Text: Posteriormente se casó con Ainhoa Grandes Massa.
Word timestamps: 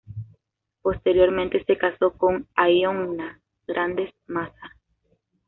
Posteriormente 0.81 1.63
se 1.63 1.77
casó 1.77 2.13
con 2.17 2.47
Ainhoa 2.55 3.39
Grandes 3.67 4.09
Massa. 4.25 4.71